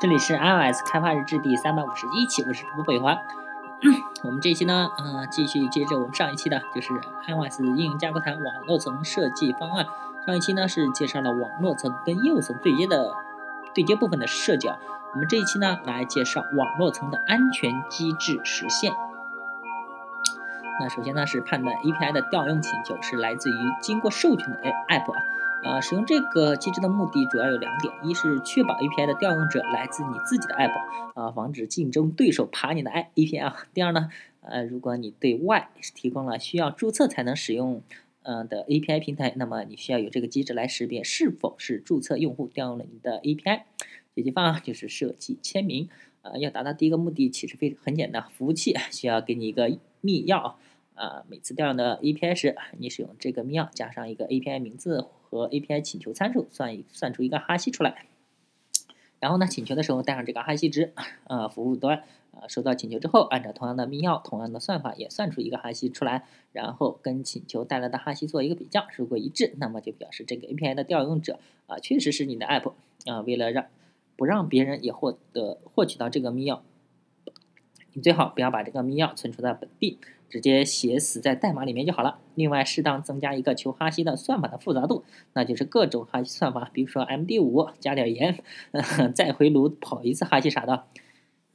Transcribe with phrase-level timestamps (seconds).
[0.00, 3.18] 这里是 iOS 开发日志第三百五十一期，我是主播北华。
[4.24, 6.88] 我们这一期呢，嗯，继续接着我们上一期的，就是
[7.28, 9.84] iOS 应用架构谈网络层设计方案。
[10.26, 13.12] 上一期呢是介绍了网络层跟业务层对接的
[13.74, 14.78] 对接部分的设计啊。
[15.12, 18.94] 我们这一期呢来介绍网络层的安全机制实现。
[20.80, 25.22] 那首先呢是判断 API 的调用请求是来自于经过授权的 App 啊。
[25.62, 30.72] 呃，使用这个机制的目的主要有两点：一是确保 API 的调用者来自你自己的 App，
[31.14, 34.08] 啊，防止竞争对手爬你的 API 啊；第二呢，
[34.40, 37.82] 呃，如果你对外提供了需要注册才能使用，
[38.22, 43.62] 呃的 API 平台，那么你需要有这个机制来识别是否是注册用户调用了你的 API。
[44.14, 45.88] 解决方案就是设计签名，
[46.22, 50.54] 呃，要达到第一个目的其实非很简单，服务器需要给你一个密钥。
[51.00, 58.04] 啊，每次调用的 API 时，你使用这个密钥加上一个 API 名字和 API 请求参数，算一算出一个哈希出来。
[59.18, 60.92] 然后呢，请求的时候带上这个哈希值，
[61.24, 72.74] 呃，服务端呃收到请求之后，按照同样的密钥、同样的算法也算出一个哈希出来，然后跟请求带来的哈希做一个比较，如果一致，那么就表示这个 API 的调用者啊确实是你的 App
[73.06, 73.22] 啊。
[73.22, 73.64] 为了让
[74.16, 76.60] 不让别人也获得获取到这个密钥，
[77.94, 79.98] 你最好不要把这个密钥存储在本地。
[80.30, 82.20] 直接写死在代码里面就好了。
[82.36, 88.42] 另外，适当增加一个求哈希的算法的复杂度，那就是各种哈希算法，比如说 MD5 加点盐，
[89.14, 90.84] 再回炉跑一次哈希啥的，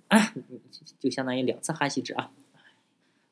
[0.09, 0.33] 啊，
[0.99, 2.31] 就相当于两次哈希值啊。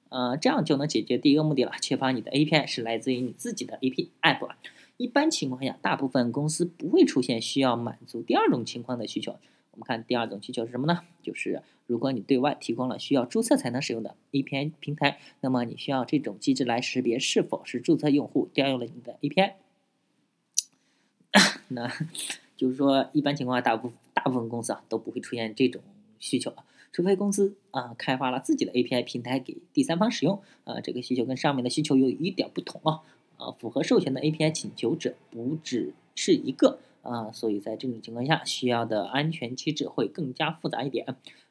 [0.10, 4.50] 呃，这样就能解决第一个目的了，确保你的 API 是来自于你自己的 A P App。
[4.98, 9.38] 一般情况下，大部分公司不会出现需要满足第二种情况的需求。
[9.74, 11.02] 我们看第二种需求是什么呢？
[11.24, 19.54] 就是如果你对外提供了需要注册才能使用的 API 平台，那么你需要这种机制来识别是否是注册用户调用了你的 API。
[21.70, 21.92] 那
[22.56, 25.82] 就是说，一般情况下，大部大部分公司啊都不会出现这种
[26.20, 26.54] 需求，
[26.92, 30.80] 除非公司啊开发了自己的 API 平台给第三方使用啊。
[30.82, 33.02] 这个需求跟上面的需求有一点不同啊。
[33.38, 36.78] 啊，符合授权的 API 请求者不只是一个。
[37.04, 41.06] 啊，所以在这种情况下，需要的安全机制会更加复杂一点。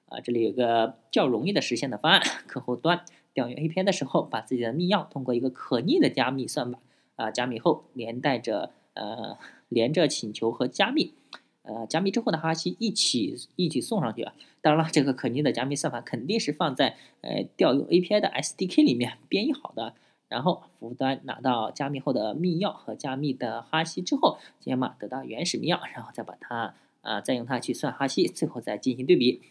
[0.07, 6.79] 啊，这里有个较容易的实现的方案：客户端调用 API 的时候，把自己的密钥通过一个可逆的加密算法
[7.17, 11.15] 啊，加密后连带着呃连着请求和加密，
[11.63, 14.35] 呃加密之后的哈希一起一起送上去啊。
[14.61, 19.95] 当然了，这个可逆的加密算法肯定是放在呃调用 API 的 SDK 里面编译好的。
[20.33, 29.43] 然后服务端拿到加密后的密钥和加密的哈希之后，解码得到原始密钥，然后再把它啊再用它去算哈希，最后再进行对比，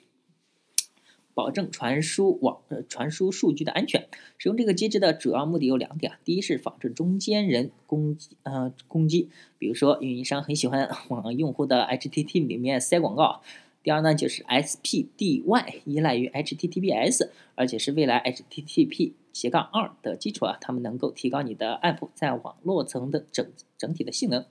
[1.35, 4.07] 保证传输网传输数据的安全。
[4.39, 13.43] 使用这个机制的主要目的有两点：第一是防止中间人攻击呃攻击，比如说运营商很喜欢往用户的 HTTP 里面塞广告。
[13.83, 24.45] 第二呢，就是 SPDY 依赖于 HTTPS，而且是未来 HTTP 斜杠二的基础啊，它们能够提高你的 App 在网络层的整整体的性能。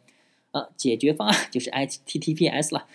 [0.50, 2.88] 呃，解决方案就是 HTTPS 了。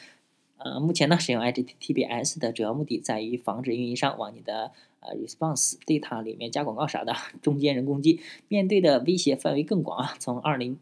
[0.58, 8.20] 呃，目前呢，使用 HTTPS 的主要目的在于防止运营商往你的呃 response data 里面加广告啥的，中间人攻击。
[8.50, 10.78] 面对的威胁范围更广啊，从二零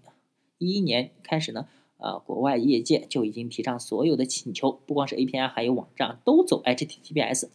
[0.57, 1.67] 一一年开始呢。
[2.03, 7.47] 啊，国外业界就已经提倡所有的请求，不光是 API，还有网站都走 HTTPS。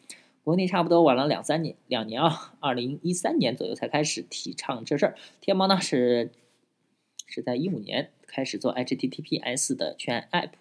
[0.42, 5.14] 国内差不多晚了两三年，两年啊，二零一三年左右才开始提倡这事儿。
[5.42, 6.32] 天猫呢是
[7.26, 10.52] 是在一五年开始做 HTTPS 的全 App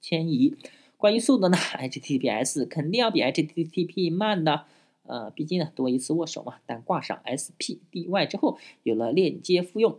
[0.00, 0.56] 迁移。
[0.96, 4.64] 关于速度呢，HTTPS 肯定要比 HTTP 慢的，
[5.02, 6.54] 呃，毕竟呢多一次握手嘛。
[6.64, 9.98] 但挂上 SPDY 之后，有了链接复用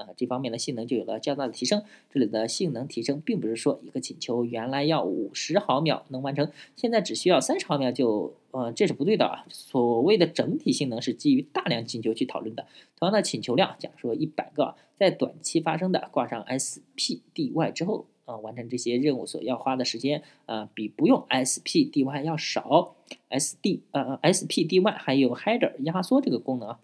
[0.00, 0.08] 啊。
[0.16, 1.82] 这方面的性能就有了较大的提升。
[2.12, 9.44] 这里的性能提升，并不是说一个请求原来要五十毫秒能完成，现在只需要三十毫秒就，呃，这是不对的啊。
[9.48, 12.66] 所谓的整体性能是基于大量请求去讨论的。
[12.98, 22.96] 同样的请求量，假如说一百个，在短期发生的，挂上 SPDY 之后，呃，完成这些任务所要花的时间，呃，比不用 SPDY 要少。
[23.28, 26.76] SD，呃，SPDY 还有 Header 压缩这个功能。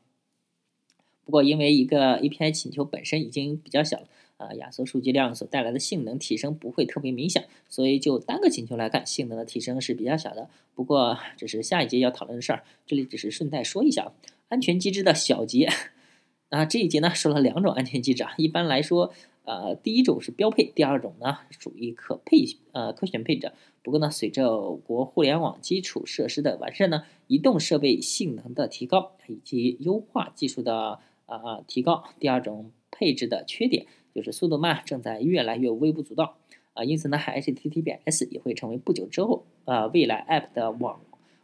[1.27, 4.07] 不过，因为一个 API 请求本身已经比较小了，
[4.37, 10.49] 啊，压缩数据量所带来的性能提升不会特别明显，所以就单个请求来看，性能的提升是比较小的。
[10.77, 14.13] 不过，这是下一节要讨论的事儿，这里只是顺带说一下
[14.51, 15.69] 安全机制的小节。
[16.51, 19.13] 啊，这一节呢说了两种安全机制啊，一般来说，
[19.47, 23.51] 呃，第一种是标配，第二种呢属于可配呃可选配置。
[23.83, 31.01] 不过呢，随着我国互联网基础设施的完善呢，移动设备性能的提高以及优化技术的。
[31.27, 36.37] 啊啊，提高第二种配置的缺点就是速度慢，正在越来越微不足道。
[36.75, 41.01] 啊，因此呢，HTTPS 也会成为不久之后啊未来 App 的网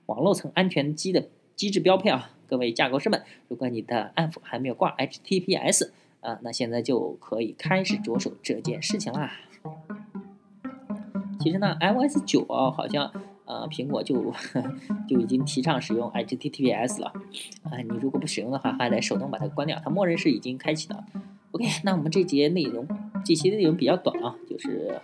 [0.07, 2.31] 网络层安全机的机制标配啊。
[2.47, 5.91] 各位架构师们，如果你的 App 还没有挂 HTTPS
[6.21, 9.41] 啊，那现在就可以开始着手这件事情啦。
[11.41, 13.11] 其实呢，iOS 九啊，好像
[13.45, 14.33] 呃苹果就
[15.09, 17.13] 就已经提倡使用 HTTPS 了
[17.65, 17.79] 啊。
[17.79, 21.05] 你如果不使用的话，还得手动把它关掉，它默认是已经开启的。
[21.53, 22.87] OK，那我们这节内容
[23.25, 25.01] 这期内容比较短啊，就是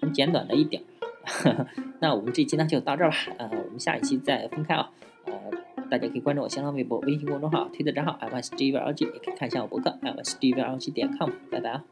[0.00, 0.82] 很简短的一点。
[2.00, 4.90] 那我们这期呢就到这儿吧，呃，我们下一期再分开啊。
[5.26, 5.32] 呃
[5.90, 10.92] 大家可以关注我新浪微博、微信公众号、推特账号 i y s g v l g 也可以看一下我博客 i y s g v l g
[10.92, 11.28] 点 com。
[11.50, 11.84] 拜拜啊！